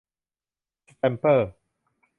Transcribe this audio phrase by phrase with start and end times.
[0.89, 1.49] สแตมเปอร์